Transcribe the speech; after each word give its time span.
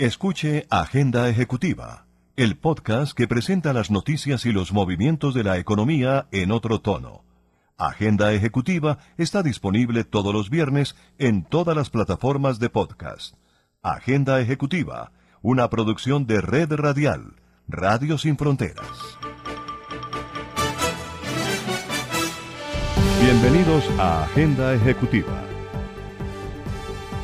Escuche 0.00 0.66
Agenda 0.70 1.28
Ejecutiva, 1.28 2.06
el 2.34 2.56
podcast 2.56 3.12
que 3.12 3.28
presenta 3.28 3.74
las 3.74 3.90
noticias 3.90 4.46
y 4.46 4.50
los 4.50 4.72
movimientos 4.72 5.34
de 5.34 5.44
la 5.44 5.58
economía 5.58 6.26
en 6.32 6.52
otro 6.52 6.80
tono. 6.80 7.22
Agenda 7.76 8.32
Ejecutiva 8.32 8.96
está 9.18 9.42
disponible 9.42 10.04
todos 10.04 10.32
los 10.32 10.48
viernes 10.48 10.96
en 11.18 11.44
todas 11.44 11.76
las 11.76 11.90
plataformas 11.90 12.58
de 12.58 12.70
podcast. 12.70 13.34
Agenda 13.82 14.40
Ejecutiva, 14.40 15.12
una 15.42 15.68
producción 15.68 16.26
de 16.26 16.40
Red 16.40 16.72
Radial, 16.72 17.34
Radio 17.68 18.16
Sin 18.16 18.38
Fronteras. 18.38 18.88
Bienvenidos 23.20 23.84
a 23.98 24.24
Agenda 24.24 24.72
Ejecutiva. 24.72 25.59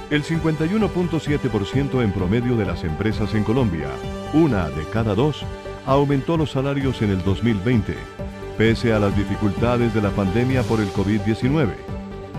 El 0.09 0.23
51.7% 0.23 2.01
en 2.01 2.13
promedio 2.13 2.57
de 2.57 2.65
las 2.65 2.85
empresas 2.85 3.35
en 3.35 3.43
Colombia, 3.43 3.89
una 4.33 4.71
de 4.71 4.85
cada 4.85 5.17
dos, 5.17 5.45
aumentó 5.85 6.37
los 6.37 6.53
salarios 6.53 7.03
en 7.03 7.11
el 7.11 7.25
2020, 7.25 7.97
pese 8.57 8.93
a 8.93 9.01
las 9.01 9.17
dificultades 9.17 9.93
de 9.95 10.01
la 10.01 10.11
pandemia 10.11 10.63
por 10.63 10.81
el 10.81 10.93
COVID-19. 10.93 11.71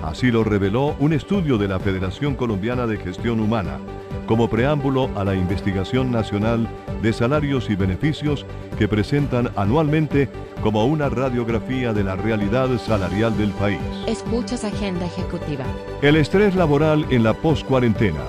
Así 0.01 0.31
lo 0.31 0.45
reveló 0.45 0.95
un 0.99 1.11
estudio 1.11 1.57
de 1.57 1.67
la 1.67 1.77
Federación 1.77 2.35
Colombiana 2.35 2.87
de 2.87 2.99
Gestión 2.99 3.41
Humana, 3.41 3.79
como 4.27 4.49
preámbulo 4.49 5.09
a 5.17 5.25
la 5.25 5.35
investigación 5.35 6.09
nacional 6.09 6.69
de 7.01 7.13
salarios 7.13 7.69
y 7.69 7.75
beneficios 7.75 8.45
que 8.77 8.87
presentan 8.87 9.49
anualmente 9.55 10.29
como 10.61 10.85
una 10.85 11.09
radiografía 11.09 11.93
de 11.93 12.03
la 12.03 12.15
realidad 12.15 12.69
salarial 12.79 13.37
del 13.37 13.51
país. 13.51 13.79
Escuchas 14.07 14.63
Agenda 14.63 15.05
Ejecutiva. 15.05 15.65
El 16.01 16.15
estrés 16.15 16.55
laboral 16.55 17.05
en 17.09 17.23
la 17.23 17.33
post-cuarentena, 17.33 18.23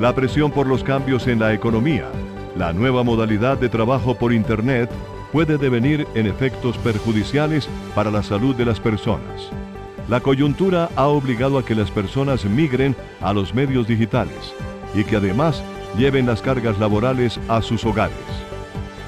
la 0.00 0.14
presión 0.14 0.50
por 0.50 0.66
los 0.66 0.82
cambios 0.82 1.26
en 1.26 1.38
la 1.38 1.52
economía, 1.52 2.08
la 2.56 2.72
nueva 2.72 3.02
modalidad 3.02 3.58
de 3.58 3.68
trabajo 3.68 4.14
por 4.14 4.32
Internet 4.32 4.90
puede 5.32 5.56
devenir 5.56 6.06
en 6.14 6.26
efectos 6.26 6.76
perjudiciales 6.78 7.68
para 7.94 8.10
la 8.10 8.22
salud 8.22 8.54
de 8.54 8.66
las 8.66 8.78
personas. 8.78 9.50
La 10.08 10.20
coyuntura 10.20 10.90
ha 10.96 11.06
obligado 11.06 11.58
a 11.58 11.64
que 11.64 11.74
las 11.74 11.90
personas 11.90 12.44
migren 12.44 12.94
a 13.20 13.32
los 13.32 13.54
medios 13.54 13.86
digitales 13.86 14.52
y 14.94 15.04
que 15.04 15.16
además 15.16 15.62
lleven 15.96 16.26
las 16.26 16.42
cargas 16.42 16.78
laborales 16.78 17.40
a 17.48 17.62
sus 17.62 17.84
hogares. 17.84 18.16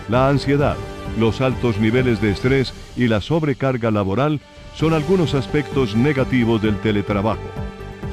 La 0.09 0.29
ansiedad, 0.29 0.77
los 1.19 1.41
altos 1.41 1.79
niveles 1.79 2.21
de 2.21 2.31
estrés 2.31 2.73
y 2.97 3.09
la 3.09 3.21
sobrecarga 3.21 3.91
laboral 3.91 4.41
son 4.75 4.93
algunos 4.93 5.35
aspectos 5.35 5.97
negativos 5.97 6.61
del 6.61 6.79
teletrabajo. 6.81 7.41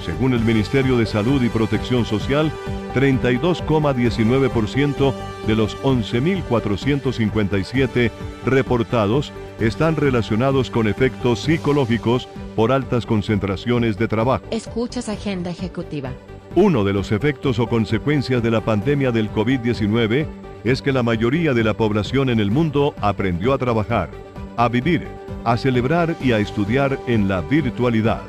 Según 0.05 0.33
el 0.33 0.41
Ministerio 0.41 0.97
de 0.97 1.05
Salud 1.05 1.43
y 1.43 1.49
Protección 1.49 2.05
Social, 2.05 2.51
32,19% 2.95 5.13
de 5.47 5.55
los 5.55 5.77
11.457 5.83 8.11
reportados 8.45 9.31
están 9.59 9.95
relacionados 9.95 10.69
con 10.71 10.87
efectos 10.87 11.41
psicológicos 11.41 12.27
por 12.55 12.71
altas 12.71 13.05
concentraciones 13.05 13.97
de 13.97 14.07
trabajo. 14.07 14.45
Escuchas 14.49 15.07
Agenda 15.07 15.51
Ejecutiva. 15.51 16.11
Uno 16.55 16.83
de 16.83 16.91
los 16.91 17.13
efectos 17.13 17.59
o 17.59 17.67
consecuencias 17.67 18.43
de 18.43 18.51
la 18.51 18.59
pandemia 18.59 19.13
del 19.13 19.31
COVID-19 19.31 20.27
es 20.65 20.81
que 20.81 20.91
la 20.91 21.01
mayoría 21.01 21.53
de 21.53 21.63
la 21.63 21.73
población 21.73 22.29
en 22.29 22.41
el 22.41 22.51
mundo 22.51 22.93
aprendió 22.99 23.53
a 23.53 23.57
trabajar, 23.57 24.09
a 24.57 24.67
vivir, 24.67 25.07
a 25.45 25.55
celebrar 25.55 26.13
y 26.21 26.33
a 26.33 26.39
estudiar 26.39 26.99
en 27.07 27.29
la 27.29 27.39
virtualidad. 27.39 28.21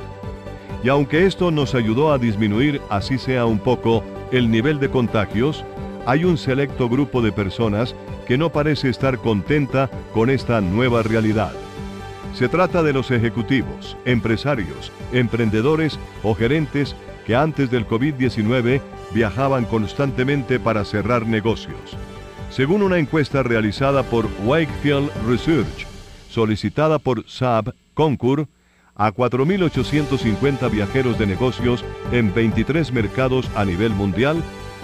Y 0.85 0.87
aunque 0.87 1.25
esto 1.25 1.51
nos 1.51 1.75
ayudó 1.75 2.13
a 2.13 2.17
disminuir, 2.17 2.79
así 2.89 3.17
sea 3.17 3.45
un 3.45 3.59
poco, 3.59 4.05
el 4.31 4.49
nivel 4.49 4.79
de 4.79 4.89
contagios, 4.89 5.65
hay 6.05 6.23
un 6.23 6.37
selecto 6.37 6.87
grupo 6.87 7.21
de 7.21 7.33
personas 7.33 7.93
que 8.25 8.37
no 8.37 8.53
parece 8.53 8.87
estar 8.87 9.17
contenta 9.17 9.89
con 10.13 10.29
esta 10.29 10.61
nueva 10.61 11.03
realidad. 11.03 11.51
Se 12.33 12.47
trata 12.47 12.83
de 12.83 12.93
los 12.93 13.11
ejecutivos, 13.11 13.97
empresarios, 14.05 14.93
emprendedores 15.11 15.99
o 16.23 16.33
gerentes 16.33 16.95
que 17.25 17.35
antes 17.35 17.69
del 17.71 17.87
COVID-19 17.87 18.81
viajaban 19.13 19.65
constantemente 19.65 20.59
para 20.59 20.85
cerrar 20.85 21.25
negocios. 21.25 21.97
Según 22.49 22.83
una 22.83 22.99
encuesta 22.99 23.43
realizada 23.43 24.03
por 24.03 24.27
Wakefield 24.45 25.09
Research, 25.27 25.87
solicitada 26.29 26.99
por 26.99 27.27
SAB 27.27 27.73
Concur, 27.93 28.47
a 28.95 29.11
4.850 29.11 30.69
viajeros 30.69 31.17
de 31.17 31.25
negocios 31.25 31.83
en 32.11 32.33
23 32.33 32.91
mercados 32.91 33.49
a 33.55 33.65
nivel 33.65 33.91
mundial, 33.91 34.43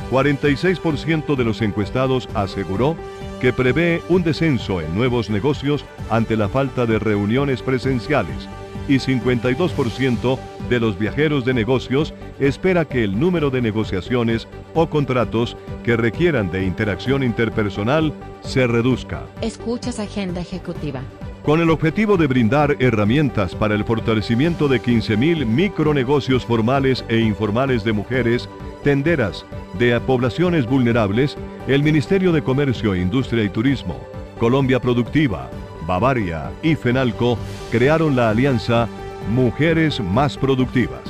46% 0.09 1.35
de 1.35 1.43
los 1.43 1.61
encuestados 1.61 2.27
aseguró 2.33 2.95
que 3.39 3.53
prevé 3.53 4.01
un 4.09 4.23
descenso 4.23 4.81
en 4.81 4.95
nuevos 4.95 5.29
negocios 5.29 5.85
ante 6.09 6.35
la 6.35 6.49
falta 6.49 6.87
de 6.87 6.97
reuniones 6.97 7.61
presenciales 7.61 8.49
y 8.89 8.95
52% 8.95 10.37
de 10.67 10.79
los 10.79 10.99
viajeros 10.99 11.45
de 11.45 11.53
negocios 11.53 12.13
espera 12.39 12.85
que 12.85 13.03
el 13.03 13.17
número 13.17 13.49
de 13.49 13.61
negociaciones 13.61 14.47
o 14.73 14.89
contratos 14.89 15.55
que 15.83 15.95
requieran 15.95 16.51
de 16.51 16.65
interacción 16.65 17.23
interpersonal 17.23 18.11
se 18.41 18.67
reduzca. 18.67 19.21
Escuchas 19.41 19.99
Agenda 19.99 20.41
Ejecutiva. 20.41 21.01
Con 21.43 21.61
el 21.61 21.69
objetivo 21.69 22.17
de 22.17 22.27
brindar 22.27 22.75
herramientas 22.79 23.55
para 23.55 23.73
el 23.73 23.85
fortalecimiento 23.85 24.67
de 24.67 24.81
15.000 24.81 25.45
micronegocios 25.45 26.45
formales 26.45 27.05
e 27.07 27.19
informales 27.19 27.83
de 27.83 27.93
mujeres, 27.93 28.49
tenderas, 28.83 29.45
de 29.77 29.99
poblaciones 30.01 30.65
vulnerables, 30.65 31.37
el 31.67 31.81
Ministerio 31.81 32.31
de 32.31 32.43
Comercio, 32.43 32.95
Industria 32.95 33.43
y 33.43 33.49
Turismo, 33.49 33.99
Colombia 34.37 34.79
Productiva, 34.79 35.49
Bavaria 35.89 36.51
y 36.61 36.75
FENALCO 36.75 37.35
crearon 37.71 38.15
la 38.15 38.29
alianza 38.29 38.87
Mujeres 39.31 39.99
Más 39.99 40.37
Productivas. 40.37 41.01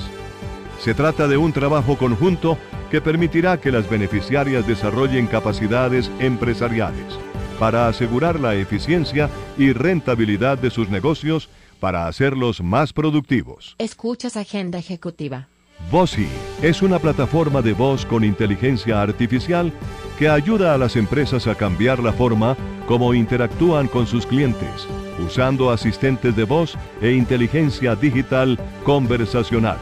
Se 0.79 0.93
trata 0.93 1.27
de 1.27 1.35
un 1.35 1.51
trabajo 1.51 1.97
conjunto 1.97 2.57
que 2.89 3.01
permitirá 3.01 3.59
que 3.59 3.73
las 3.73 3.89
beneficiarias 3.89 4.65
desarrollen 4.65 5.27
capacidades 5.27 6.09
empresariales 6.19 7.19
para 7.59 7.89
asegurar 7.89 8.39
la 8.39 8.55
eficiencia 8.55 9.29
y 9.57 9.73
rentabilidad 9.73 10.57
de 10.57 10.69
sus 10.69 10.87
negocios 10.87 11.49
para 11.81 12.07
hacerlos 12.07 12.61
más 12.61 12.93
productivos. 12.93 13.75
Escuchas 13.79 14.37
Agenda 14.37 14.79
Ejecutiva. 14.79 15.49
Voci 15.91 16.27
es 16.61 16.81
una 16.83 16.99
plataforma 16.99 17.61
de 17.61 17.73
voz 17.73 18.05
con 18.05 18.23
inteligencia 18.23 19.01
artificial 19.01 19.71
que 20.19 20.29
ayuda 20.29 20.75
a 20.75 20.77
las 20.77 20.95
empresas 20.95 21.47
a 21.47 21.55
cambiar 21.55 21.99
la 21.99 22.13
forma 22.13 22.55
como 22.85 23.13
interactúan 23.13 23.87
con 23.87 24.05
sus 24.05 24.25
clientes, 24.25 24.87
usando 25.25 25.71
asistentes 25.71 26.35
de 26.35 26.43
voz 26.43 26.77
e 27.01 27.13
inteligencia 27.13 27.95
digital 27.95 28.59
conversacional. 28.83 29.77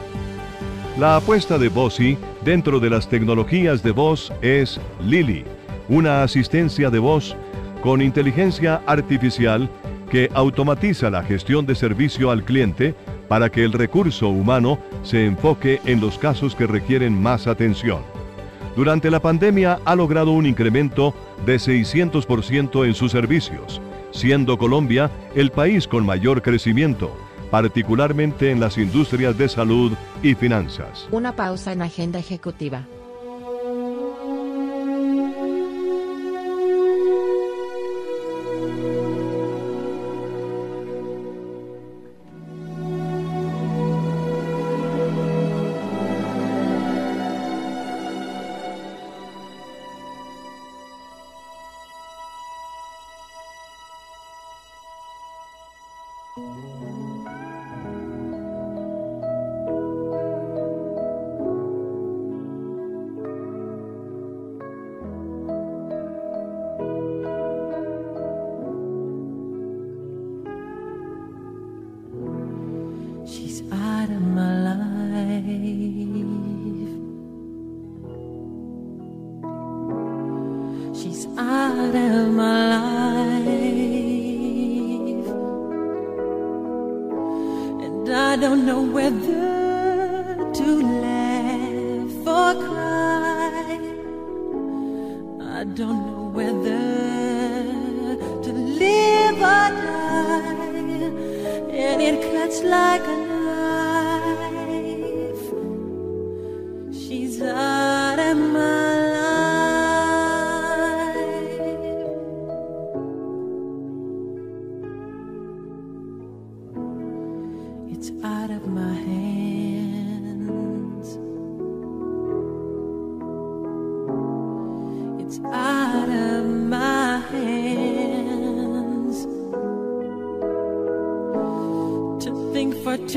La 0.98 1.18
apuesta 1.18 1.58
de 1.58 1.70
Voci 1.70 2.18
dentro 2.44 2.80
de 2.80 2.90
las 2.90 3.10
tecnologías 3.10 3.84
de 3.84 3.92
voz 3.92 4.32
es 4.42 4.80
Lily, 5.04 5.44
una 5.90 6.24
asistencia 6.24 6.90
de 6.90 7.00
voz 7.00 7.36
con 7.82 8.02
inteligencia 8.02 8.82
artificial 8.86 9.70
que 10.10 10.30
automatiza 10.34 11.10
la 11.10 11.24
gestión 11.24 11.66
de 11.66 11.76
servicio 11.76 12.32
al 12.32 12.44
cliente 12.44 12.96
para 13.28 13.50
que 13.50 13.64
el 13.64 13.74
recurso 13.74 14.30
humano 14.30 14.80
se 15.04 15.26
enfoque 15.26 15.82
en 15.86 16.00
los 16.00 16.18
casos 16.18 16.56
que 16.56 16.68
requieren 16.68 17.22
más 17.22 17.48
atención. 17.48 18.02
Durante 18.76 19.10
la 19.10 19.20
pandemia 19.20 19.80
ha 19.86 19.96
logrado 19.96 20.32
un 20.32 20.46
incremento 20.46 21.14
de 21.46 21.56
600% 21.56 22.86
en 22.86 22.94
sus 22.94 23.12
servicios, 23.12 23.82
siendo 24.12 24.58
Colombia 24.58 25.10
el 25.36 25.52
país 25.52 25.88
con 25.88 26.06
mayor 26.06 26.42
crecimiento, 26.42 27.12
particularmente 27.50 28.52
en 28.52 28.60
las 28.60 28.78
industrias 28.78 29.38
de 29.38 29.50
salud 29.50 29.94
y 30.22 30.36
finanzas. 30.36 31.08
Una 31.12 31.36
pausa 31.36 31.72
en 31.72 31.82
agenda 31.82 32.20
ejecutiva. 32.20 32.86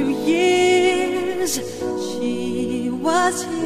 Two 0.00 0.10
years 0.24 1.60
she 2.00 2.88
was 2.90 3.42
here, 3.44 3.59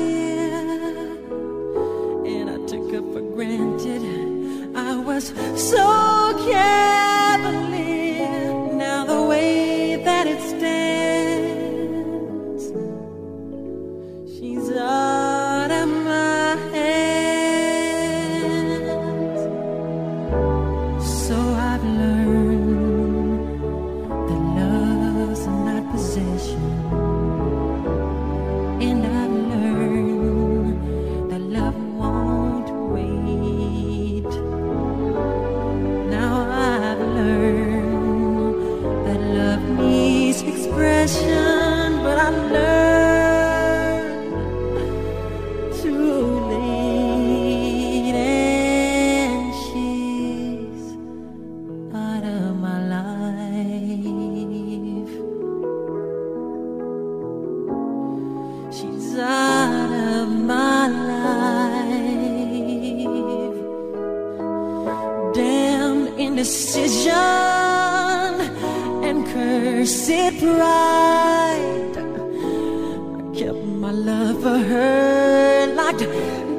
pride. 70.38 71.96
I 71.96 73.36
kept 73.36 73.64
my 73.64 73.92
love 73.92 74.42
for 74.42 74.58
her 74.58 75.66
locked 75.74 76.06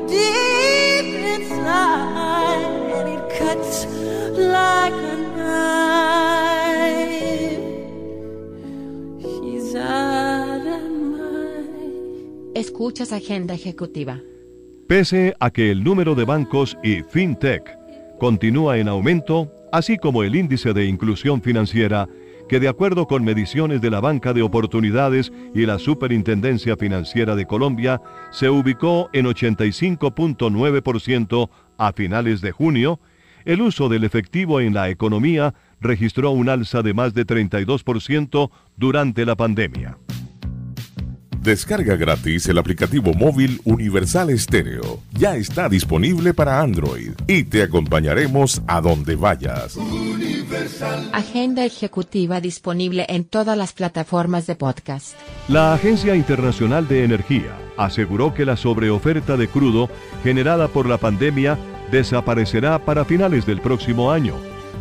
deep 0.07 1.05
inside, 1.35 2.65
and 2.95 3.09
it 3.09 3.23
cuts 3.37 3.87
like 4.37 4.93
a 4.93 5.15
knife. 5.37 5.65
She's 9.21 9.75
out 9.75 10.65
of 10.67 10.89
my 10.89 12.53
Escuchas 12.55 13.11
Agenda 13.11 13.53
Ejecutiva. 13.53 14.21
Pese 14.87 15.33
a 15.39 15.49
que 15.49 15.71
el 15.71 15.83
número 15.83 16.13
de 16.13 16.25
bancos 16.25 16.77
y 16.83 17.01
fintech 17.01 17.63
continúa 18.19 18.77
en 18.77 18.87
aumento, 18.87 19.51
así 19.71 19.97
como 19.97 20.21
el 20.23 20.35
índice 20.35 20.73
de 20.73 20.85
inclusión 20.85 21.41
financiera, 21.41 22.07
que 22.47 22.59
de 22.59 22.67
acuerdo 22.67 23.07
con 23.07 23.23
mediciones 23.23 23.81
de 23.81 23.89
la 23.89 24.01
Banca 24.01 24.33
de 24.33 24.41
Oportunidades 24.41 25.31
y 25.53 25.65
la 25.65 25.79
Superintendencia 25.79 26.77
Financiera 26.77 27.35
de 27.35 27.45
Colombia, 27.45 28.01
se 28.31 28.49
ubicó 28.49 29.09
en 29.13 29.25
85.9% 29.25 31.49
a 31.77 31.93
finales 31.93 32.41
de 32.41 32.51
junio, 32.51 32.99
el 33.45 33.61
uso 33.61 33.89
del 33.89 34.03
efectivo 34.03 34.59
en 34.59 34.73
la 34.73 34.89
economía 34.89 35.53
registró 35.79 36.31
un 36.31 36.49
alza 36.49 36.81
de 36.81 36.93
más 36.93 37.13
de 37.13 37.25
32% 37.25 38.49
durante 38.75 39.25
la 39.25 39.35
pandemia. 39.35 39.97
Descarga 41.45 41.95
gratis 41.95 42.47
el 42.47 42.57
aplicativo 42.57 43.13
móvil 43.13 43.61
Universal 43.65 44.31
Estéreo. 44.31 45.01
Ya 45.11 45.35
está 45.35 45.69
disponible 45.69 46.33
para 46.33 46.59
Android 46.59 47.11
y 47.27 47.43
te 47.43 47.61
acompañaremos 47.61 48.63
a 48.65 48.81
donde 48.81 49.15
vayas. 49.15 49.77
Agenda 51.13 51.63
Ejecutiva 51.63 52.41
disponible 52.41 53.05
en 53.09 53.25
todas 53.25 53.55
las 53.55 53.73
plataformas 53.73 54.47
de 54.47 54.55
podcast. 54.55 55.13
La 55.47 55.75
Agencia 55.75 56.15
Internacional 56.15 56.87
de 56.87 57.03
Energía 57.03 57.55
aseguró 57.77 58.33
que 58.33 58.43
la 58.43 58.57
sobreoferta 58.57 59.37
de 59.37 59.47
crudo 59.47 59.87
generada 60.23 60.67
por 60.69 60.87
la 60.87 60.97
pandemia 60.97 61.59
desaparecerá 61.91 62.79
para 62.79 63.05
finales 63.05 63.45
del 63.45 63.61
próximo 63.61 64.11
año, 64.11 64.33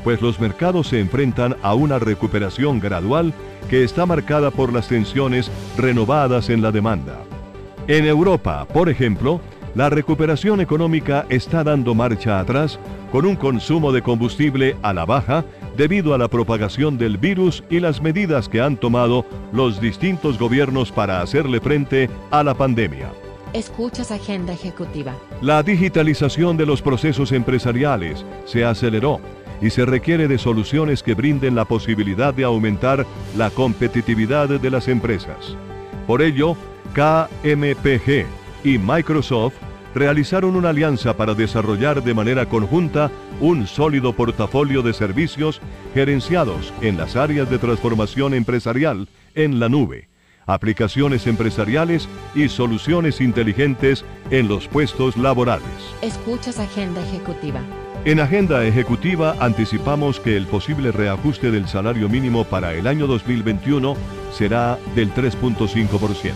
pues 0.04 0.20
los 0.20 0.38
mercados 0.38 0.88
se 0.88 1.00
enfrentan 1.00 1.56
a 1.62 1.74
una 1.74 1.98
recuperación 1.98 2.78
gradual 2.78 3.32
que 3.68 3.82
está 3.82 4.04
marcada 4.04 4.50
por 4.50 4.72
las 4.72 4.86
tensiones 4.86 5.50
renovadas 5.76 6.50
en 6.50 6.60
la 6.62 6.70
demanda. 6.70 7.18
En 7.88 8.04
Europa, 8.04 8.66
por 8.72 8.88
ejemplo, 8.88 9.40
la 9.74 9.90
recuperación 9.90 10.60
económica 10.60 11.26
está 11.30 11.64
dando 11.64 11.94
marcha 11.94 12.38
atrás 12.38 12.78
con 13.10 13.26
un 13.26 13.34
consumo 13.34 13.90
de 13.90 14.02
combustible 14.02 14.76
a 14.82 14.92
la 14.92 15.04
baja 15.04 15.44
debido 15.76 16.14
a 16.14 16.18
la 16.18 16.28
propagación 16.28 16.96
del 16.96 17.18
virus 17.18 17.64
y 17.70 17.80
las 17.80 18.00
medidas 18.00 18.48
que 18.48 18.60
han 18.60 18.76
tomado 18.76 19.26
los 19.52 19.80
distintos 19.80 20.38
gobiernos 20.38 20.92
para 20.92 21.20
hacerle 21.22 21.60
frente 21.60 22.08
a 22.30 22.44
la 22.44 22.54
pandemia. 22.54 23.10
Escuchas 23.52 24.10
Agenda 24.10 24.52
Ejecutiva. 24.52 25.14
La 25.40 25.62
digitalización 25.62 26.56
de 26.56 26.66
los 26.66 26.82
procesos 26.82 27.32
empresariales 27.32 28.24
se 28.46 28.64
aceleró 28.64 29.20
y 29.60 29.70
se 29.70 29.84
requiere 29.84 30.28
de 30.28 30.38
soluciones 30.38 31.02
que 31.02 31.14
brinden 31.14 31.54
la 31.54 31.64
posibilidad 31.64 32.34
de 32.34 32.44
aumentar 32.44 33.06
la 33.36 33.50
competitividad 33.50 34.48
de 34.48 34.70
las 34.70 34.88
empresas. 34.88 35.56
Por 36.06 36.22
ello, 36.22 36.56
KMPG 36.94 38.26
y 38.64 38.78
Microsoft 38.78 39.54
realizaron 39.94 40.56
una 40.56 40.70
alianza 40.70 41.16
para 41.16 41.34
desarrollar 41.34 42.02
de 42.02 42.14
manera 42.14 42.46
conjunta 42.46 43.10
un 43.40 43.66
sólido 43.66 44.12
portafolio 44.12 44.82
de 44.82 44.92
servicios 44.92 45.60
gerenciados 45.94 46.72
en 46.80 46.96
las 46.96 47.16
áreas 47.16 47.48
de 47.48 47.58
transformación 47.58 48.34
empresarial 48.34 49.08
en 49.34 49.60
la 49.60 49.68
nube, 49.68 50.08
aplicaciones 50.46 51.26
empresariales 51.26 52.08
y 52.34 52.48
soluciones 52.48 53.20
inteligentes 53.20 54.04
en 54.30 54.48
los 54.48 54.68
puestos 54.68 55.16
laborales. 55.16 55.68
Escuchas 56.02 56.58
Agenda 56.58 57.00
Ejecutiva. 57.00 57.60
En 58.06 58.20
agenda 58.20 58.62
ejecutiva 58.66 59.34
anticipamos 59.40 60.20
que 60.20 60.36
el 60.36 60.46
posible 60.46 60.92
reajuste 60.92 61.50
del 61.50 61.66
salario 61.66 62.10
mínimo 62.10 62.44
para 62.44 62.74
el 62.74 62.86
año 62.86 63.06
2021 63.06 63.96
será 64.30 64.78
del 64.94 65.10
3.5%. 65.14 66.32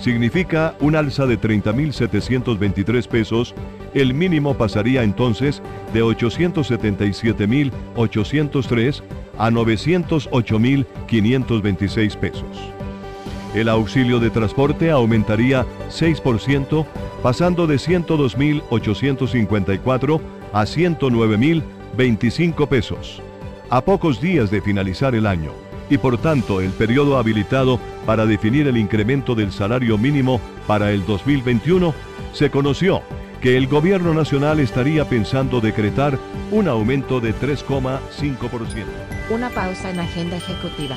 Significa 0.00 0.74
un 0.80 0.96
alza 0.96 1.26
de 1.26 1.40
30.723 1.40 3.06
pesos, 3.06 3.54
el 3.94 4.14
mínimo 4.14 4.54
pasaría 4.54 5.04
entonces 5.04 5.62
de 5.92 6.02
877.803 6.02 9.02
a 9.38 9.50
908.526 9.50 12.16
pesos. 12.16 12.72
El 13.54 13.68
auxilio 13.68 14.18
de 14.18 14.30
transporte 14.30 14.90
aumentaría 14.90 15.64
6%, 15.88 16.84
pasando 17.22 17.68
de 17.68 17.76
102.854 17.76 20.20
a 20.54 20.62
109.025 20.62 22.66
pesos. 22.68 23.20
A 23.68 23.82
pocos 23.82 24.20
días 24.20 24.50
de 24.50 24.62
finalizar 24.62 25.14
el 25.14 25.26
año 25.26 25.52
y 25.90 25.98
por 25.98 26.16
tanto 26.16 26.62
el 26.62 26.70
periodo 26.70 27.18
habilitado 27.18 27.78
para 28.06 28.24
definir 28.24 28.66
el 28.68 28.78
incremento 28.78 29.34
del 29.34 29.52
salario 29.52 29.98
mínimo 29.98 30.40
para 30.66 30.92
el 30.92 31.04
2021, 31.04 31.94
se 32.32 32.50
conoció 32.50 33.02
que 33.42 33.58
el 33.58 33.66
gobierno 33.66 34.14
nacional 34.14 34.60
estaría 34.60 35.06
pensando 35.06 35.60
decretar 35.60 36.18
un 36.50 36.68
aumento 36.68 37.20
de 37.20 37.34
3,5%. 37.34 38.84
Una 39.30 39.50
pausa 39.50 39.90
en 39.90 40.00
agenda 40.00 40.36
ejecutiva. 40.36 40.96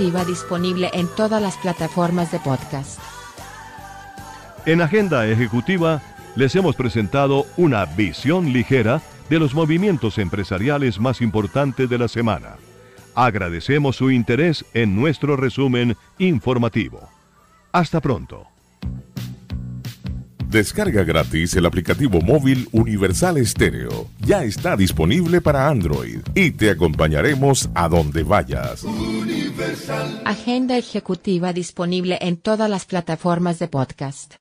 disponible 0.00 0.90
en 0.94 1.08
todas 1.08 1.42
las 1.42 1.56
plataformas 1.58 2.32
de 2.32 2.40
podcast. 2.40 2.98
En 4.64 4.80
Agenda 4.80 5.26
Ejecutiva 5.26 6.00
les 6.36 6.56
hemos 6.56 6.74
presentado 6.74 7.46
una 7.56 7.84
visión 7.84 8.52
ligera 8.52 9.02
de 9.28 9.38
los 9.38 9.54
movimientos 9.54 10.18
empresariales 10.18 10.98
más 10.98 11.20
importantes 11.20 11.88
de 11.88 11.98
la 11.98 12.08
semana. 12.08 12.56
Agradecemos 13.14 13.96
su 13.96 14.10
interés 14.10 14.64
en 14.72 14.96
nuestro 14.96 15.36
resumen 15.36 15.96
informativo. 16.18 17.08
Hasta 17.72 18.00
pronto. 18.00 18.49
Descarga 20.50 21.04
gratis 21.04 21.54
el 21.54 21.64
aplicativo 21.64 22.20
móvil 22.20 22.68
Universal 22.72 23.46
Stereo. 23.46 24.08
Ya 24.18 24.42
está 24.42 24.76
disponible 24.76 25.40
para 25.40 25.68
Android 25.68 26.18
y 26.34 26.50
te 26.50 26.70
acompañaremos 26.70 27.70
a 27.72 27.88
donde 27.88 28.24
vayas. 28.24 28.84
Agenda 30.24 30.76
ejecutiva 30.76 31.52
disponible 31.52 32.18
en 32.20 32.36
todas 32.36 32.68
las 32.68 32.84
plataformas 32.84 33.60
de 33.60 33.68
podcast. 33.68 34.39